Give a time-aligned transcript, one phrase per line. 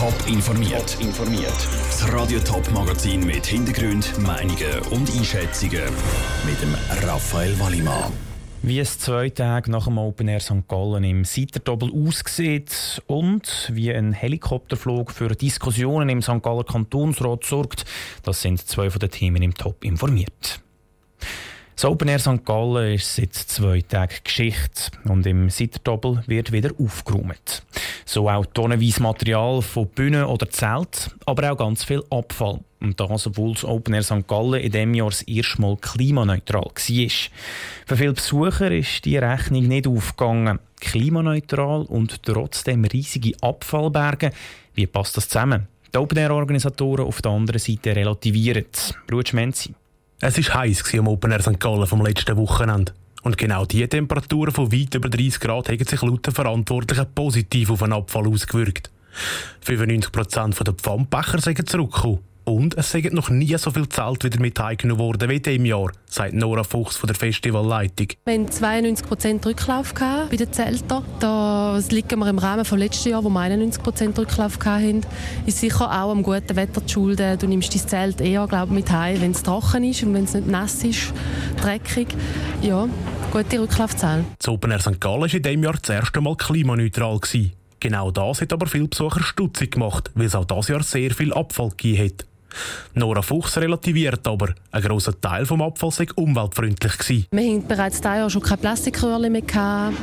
[0.00, 0.96] Top informiert.
[0.98, 1.68] informiert.
[1.90, 5.82] Das Radio Top Magazin mit Hintergrund, Meinungen und Einschätzungen
[6.46, 6.74] mit dem
[7.06, 8.10] Raphael Wallimann.
[8.62, 10.66] Wie es zwei Tage nach dem Open Air St.
[10.68, 16.42] Gallen im Seiterdoppel aussieht und wie ein Helikopterflug für Diskussionen im St.
[16.42, 17.84] Galler Kantonsrat sorgt,
[18.22, 20.62] das sind zwei von den Themen im Top informiert.
[21.80, 22.44] Das Open Air St.
[22.44, 27.62] Gallen ist seit zwei Tagen Geschichte und im Seiterdoppel wird wieder aufgeräumt.
[28.04, 32.60] So auch tonnenweise Material von Bühnen oder Zelt, aber auch ganz viel Abfall.
[32.80, 34.28] Und das, obwohl das Open Air St.
[34.28, 37.20] Gallen in diesem Jahr das erste Mal klimaneutral war.
[37.86, 40.58] Für viele Besucher ist die Rechnung nicht aufgegangen.
[40.82, 44.32] Klimaneutral und trotzdem riesige Abfallberge.
[44.74, 45.66] Wie passt das zusammen?
[45.94, 48.66] Die Open Air Organisatoren auf der anderen Seite relativieren.
[49.10, 49.74] Ruud Menzi.
[50.22, 51.58] Es war heiß am Open Air St.
[51.58, 52.92] Gallen vom letzten Wochenende.
[53.22, 57.70] Und genau diese Temperaturen von weit über 30 Grad haben sich laut den Verantwortlichen positiv
[57.70, 58.90] auf den Abfall ausgewirkt.
[59.64, 62.18] 95% der Pfandbecher sind zurückgekommen.
[62.50, 65.64] Und es sind noch nie so viel Zelt wieder mit heimgenommen worden wie in diesem
[65.66, 68.08] Jahr, sagt Nora Fuchs von der Festivalleitung.
[68.24, 71.04] Wir hatten 92% Rücklauf bei den Zelten.
[71.20, 75.02] Das liegt wir im Rahmen vom letzten Jahr, wo wir 91% Rücklauf hatten.
[75.46, 77.38] Ist sicher auch am guten Wetter zu schulden.
[77.38, 80.34] Du nimmst dein Zelt eher glaub, mit heim, wenn es trocken ist und wenn es
[80.34, 81.14] nicht nass ist,
[81.62, 82.08] dreckig.
[82.62, 82.88] Ja,
[83.30, 84.24] gute Rücklaufzahl.
[84.38, 85.00] Das Open Air St.
[85.00, 87.20] Gallen war in diesem Jahr das erste Mal klimaneutral.
[87.78, 91.32] Genau das hat aber viele Besucher stutzig gemacht, weil es auch dieses Jahr sehr viel
[91.32, 92.29] Abfall gegeben hat.
[92.94, 97.26] Nora Fuchs relativiert aber, ein grosser Teil des Abfalls sei umweltfreundlich gewesen.
[97.30, 99.40] Wir hatten bereits dieses Jahr schon keine Plastikröhrchen mehr.
[99.42, 99.96] Gehabt.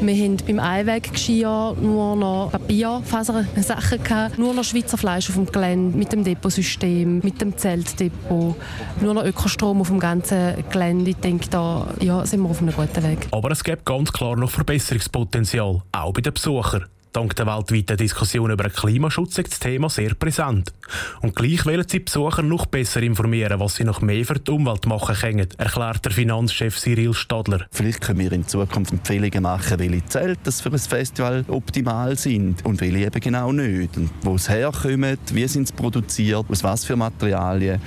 [0.00, 4.38] Wir hatten beim Einweggeschirr nur noch Papierfasersachen, gehabt.
[4.38, 8.56] nur noch Schweizer Fleisch auf dem Gelände, mit dem Deposystem, mit dem Zeltdepot,
[9.00, 11.10] nur noch Ökostrom auf dem ganzen Gelände.
[11.10, 13.28] Ich denke, da ja, sind wir auf einem guten Weg.
[13.30, 16.86] Aber es gibt ganz klar noch Verbesserungspotenzial, auch bei den Besuchern.
[17.12, 20.72] Dank der weltweiten Diskussion über den Klimaschutz ist das Thema sehr präsent.
[21.20, 24.86] Und gleich wollen sie Besucher noch besser informieren, was sie noch mehr für die Umwelt
[24.86, 27.66] machen können, erklärt der Finanzchef Cyril Stadler.
[27.70, 32.80] Vielleicht können wir in Zukunft Empfehlungen machen, welche Zelte für ein Festival optimal sind und
[32.80, 33.94] welche eben genau nicht.
[33.98, 37.78] Und wo es herkommt, wie sind sie produziert, aus was für Materialien.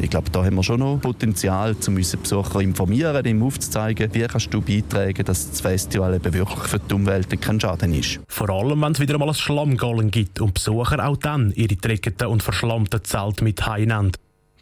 [0.00, 4.22] Ich glaube, da haben wir schon noch Potenzial, um unsere Besucher informieren, ihm aufzuzeigen, wie
[4.22, 8.20] kannst du beitragen, dass das Festival eben wirklich für die Umwelt kein Schaden ist.
[8.28, 11.76] Vor allem allem wenn es wieder einmal ein Schlammgallen gibt und Besucher auch dann ihre
[11.76, 14.12] dreckigten und verschlammten Zelte mit heimnehmen.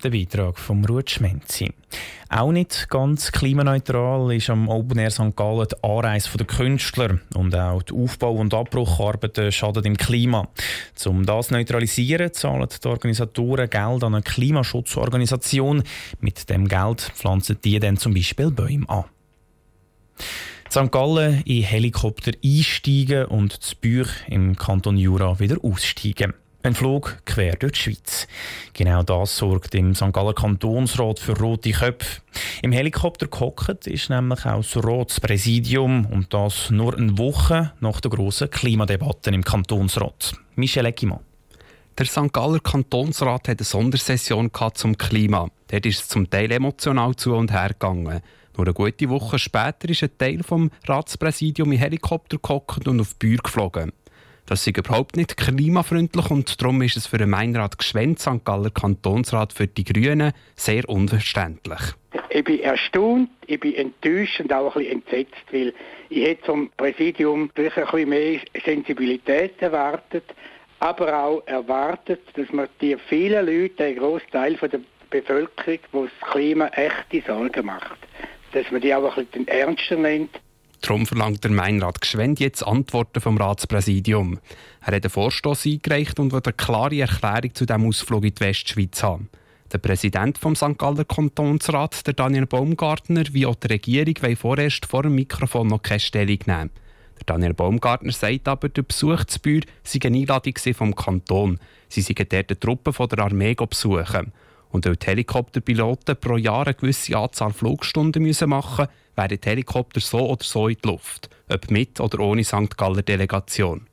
[0.02, 1.72] Der Beitrag vom Ruth Schmenzi.
[2.28, 5.34] Auch nicht ganz klimaneutral ist am Open Air St.
[5.34, 10.48] Gallen die Anreise der Künstler und auch die Aufbau- und Abbrucharbeiten schaden dem Klima.
[11.06, 15.82] Um das zu neutralisieren, zahlen die Organisatoren Geld an eine Klimaschutzorganisation.
[16.20, 19.04] Mit dem Geld pflanzen die dann zum Beispiel Bäume an.
[20.70, 20.90] St.
[20.90, 26.34] Gallen in Helikopter einsteigen und zu Büch im Kanton Jura wieder aussteigen.
[26.62, 28.26] Ein Flug quer durch die Schweiz.
[28.72, 30.12] Genau das sorgt im St.
[30.12, 32.20] Galler Kantonsrat für rote Köpfe.
[32.62, 38.10] Im Helikopter gehockt ist nämlich auch das Ratspräsidium und das nur eine Woche nach der
[38.10, 40.34] grossen Klimadebatte im Kantonsrat.
[40.56, 41.20] Michel Eckimann.
[41.96, 42.32] Der St.
[42.32, 45.48] Galler Kantonsrat hat eine Sondersession zum Klima.
[45.68, 48.20] Dort ist es zum Teil emotional zu und her gegangen.
[48.56, 53.14] Nur eine gute Woche später ist ein Teil vom Ratspräsidium im Helikopter gehockt und auf
[53.14, 53.92] die Bühne geflogen.
[54.46, 58.44] Das ist überhaupt nicht klimafreundlich und darum ist es für den Meinrad Gschwend, St.
[58.44, 61.80] Galler Kantonsrat für die Grünen, sehr unverständlich.
[62.30, 65.74] Ich bin erstaunt, ich bin enttäuscht und auch ein bisschen entsetzt, weil
[66.08, 70.24] ich hätte vom Präsidium vielleicht ein bisschen mehr Sensibilität erwartet,
[70.78, 74.80] aber auch erwartet, dass man die vielen Leute, einen grossen Teil der
[75.10, 77.98] Bevölkerung, die das Klima echte Sorgen macht,
[78.56, 80.40] dass man die auch ein bisschen ernster nimmt.
[80.80, 84.38] Darum verlangt der Meinrat Gschwend jetzt Antworten vom Ratspräsidium.
[84.80, 88.40] Er hat einen Vorstoß eingereicht und will eine klare Erklärung zu diesem Ausflug in die
[88.40, 89.28] Westschweiz haben.
[89.72, 90.78] Der Präsident vom St.
[90.78, 95.82] Galler Kantonsrat, der Daniel Baumgartner, wie auch die Regierung, wollen vorerst vor dem Mikrofon noch
[95.82, 96.70] keine Stellung nehmen.
[97.18, 101.58] Der Daniel Baumgartner sagt aber, der Besuch zu Bühr sei eine Einladung vom Kanton.
[101.88, 104.32] Sie seien dort eine Truppe von der Armee besuchen.
[104.70, 110.00] Und weil die Helikopterpiloten pro Jahr eine gewisse Anzahl Flugstunden machen müssen, wären die Helikopter
[110.00, 112.76] so oder so in die Luft, ob mit oder ohne St.
[112.76, 113.86] Galler Delegation.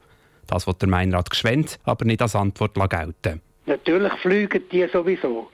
[0.47, 3.41] Das wird der Meinrad Gschwend aber nicht als Antwort gelten.
[3.65, 5.49] Natürlich fliegen die sowieso.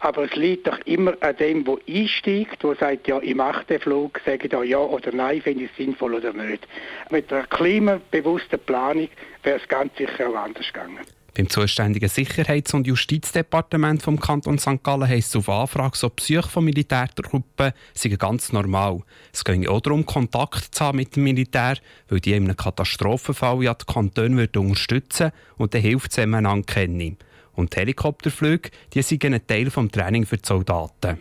[0.00, 3.80] Aber es liegt doch immer an dem, der einsteigt, der sagt, ja, ich mache den
[3.80, 6.68] Flug, sage da ja oder nein, finde ich es sinnvoll oder nicht.
[7.10, 9.08] Mit einer klimabewussten Planung
[9.42, 11.00] wäre es ganz sicher auch anders gegangen.
[11.34, 14.84] Beim zuständigen Sicherheits- und Justizdepartement vom Kanton St.
[14.84, 19.00] Gallen heisst es auf Anfrage, so Psyche von Militärtruppen seien ganz normal.
[19.32, 21.76] Es geht auch darum, Kontakt zu haben mit dem Militär,
[22.08, 27.18] weil die in einem Katastrophenfall ja die Kantone unterstützen und dann hilft zusammeneinander kennen.
[27.54, 31.18] Und die Helikopterflüge, die sind ein Teil des Training für die Soldaten.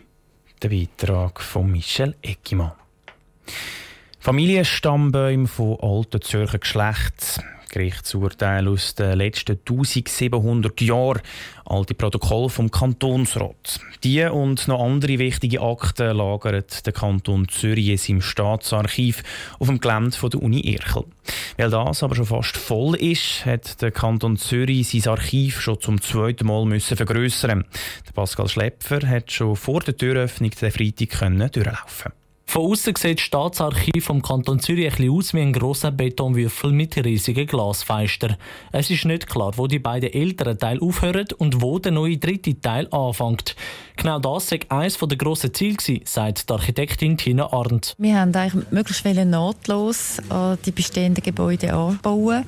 [0.62, 2.74] Der Beitrag von Michel Eckimann.
[4.20, 7.42] Familienstammbäume von alten Zürcher Geschlechts.
[7.74, 11.22] Gerichtsurteil aus den letzten 1700 Jahren,
[11.66, 13.80] alte Protokoll vom Kantonsrat.
[14.04, 19.24] Die und noch andere wichtige Akten lagert der Kanton Zürich im Staatsarchiv
[19.58, 21.06] auf dem Gelände der Uni Erchel.
[21.58, 26.00] Weil das aber schon fast voll ist, hat der Kanton Zürich sein Archiv schon zum
[26.00, 27.66] zweiten Mal müssen vergrößern.
[28.14, 32.12] Pascal Schlepfer hat schon vor der Türöffnung den Freitag durchlaufen
[32.54, 36.96] von außen sieht das Staatsarchiv vom Kanton Zürich ein aus wie ein grosser Betonwürfel mit
[37.04, 38.36] riesigen Glasfenstern.
[38.72, 42.62] Es ist nicht klar, wo die beiden älteren Teile aufhören und wo der neue dritte
[42.62, 43.56] Teil anfängt.
[43.96, 47.96] Genau das war eines der grossen Ziele, sagt die Architektin Tina Arndt.
[47.98, 52.46] Wir haben eigentlich möglichst nahtlos an die bestehenden Gebäude anbauen,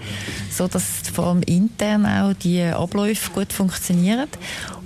[0.51, 4.27] sodass vor allem intern auch die Abläufe gut funktionieren.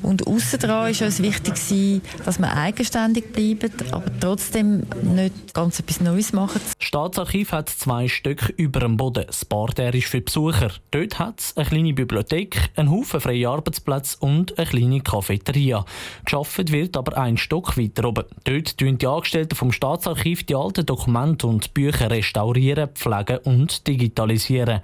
[0.02, 6.34] Und dran ist uns wichtig, dass wir eigenständig bleiben, aber trotzdem nicht ganz etwas Neues
[6.34, 6.62] machen.
[6.64, 9.26] Das Staatsarchiv hat zwei Stück über dem Boden.
[9.28, 10.72] Das Parterre ist für Besucher.
[10.92, 15.86] Dort hat es eine kleine Bibliothek, einen Haufen freie Arbeitsplätze und eine kleine Cafeteria.
[16.26, 18.26] Geschafft wird aber ein Stock weiter oben.
[18.44, 24.82] Dort tun die Angestellten vom Staatsarchiv die alten Dokumente und Bücher restaurieren, pflegen und digitalisieren.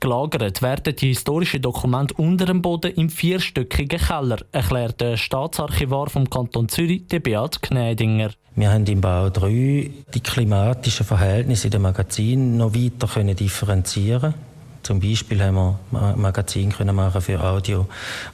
[0.00, 6.28] Gelagert werden die historischen Dokumente unter dem Boden im vierstöckigen Keller, erklärt der Staatsarchivar vom
[6.28, 8.30] Kanton Zürich, der Beat Gnädinger.
[8.56, 14.34] Wir haben im Bau 3 die klimatischen Verhältnisse in den Magazinen noch weiter differenzieren
[14.82, 17.86] zum Beispiel haben wir ein Magazin können machen für Audio-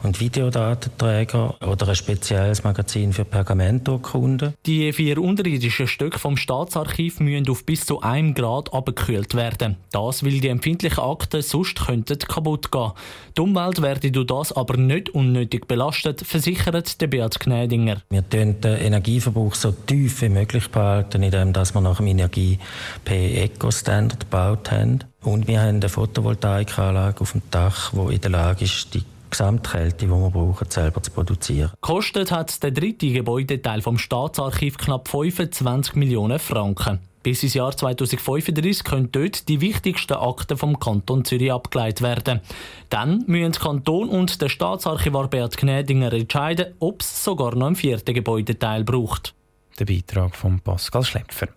[0.03, 4.55] und Videodatenträger oder ein spezielles Magazin für Pergamenturkunden.
[4.67, 9.77] Die vier unterirdischen Stücke vom Staatsarchiv müssen auf bis zu einem Grad abgekühlt werden.
[9.93, 12.93] Das, weil die empfindlichen Akten sonst könnten kaputt gehen.
[13.37, 18.03] Die Umwelt werde durch das aber nicht unnötig belastet, versichert der Beat Gnädinger.
[18.11, 22.59] Wir den Energieverbrauch so tief wie möglich behalten, indem wir nach dem Energie
[23.05, 25.05] p Eco-Standard gebaut haben.
[25.23, 30.07] Und wir haben eine Photovoltaikanlage auf dem Dach, die in der Lage ist, die Gesamtkälte,
[30.07, 31.73] die wir brauchen, selber zu produzieren.
[31.81, 37.01] Kostet hat der dritte Gebäudeteil vom Staatsarchiv knapp 25 Millionen Franken.
[37.23, 42.41] Bis ins Jahr 2035 können dort die wichtigsten Akten vom Kanton Zürich abgeleitet werden.
[42.89, 47.75] Dann müssen der Kanton und der Staatsarchivar Beat Gnädinger entscheiden, ob es sogar noch einen
[47.75, 49.36] vierten Gebäudeteil braucht
[49.79, 51.49] der Beitrag von Pascal Schlepfer.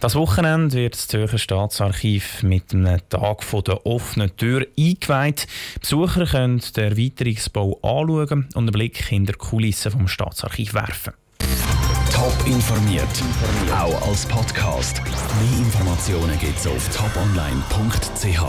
[0.00, 5.46] Das Wochenende wird das Zürcher Staatsarchiv mit einem Tag der offenen Tür eingeweiht.
[5.80, 11.14] Besucher können den Erweiterungsbau anschauen und einen Blick hinter die Kulissen vom Staatsarchiv werfen.
[12.12, 13.08] Top informiert,
[13.72, 15.02] auch als Podcast.
[15.04, 18.40] Mehr Informationen gibt es auf toponline.ch.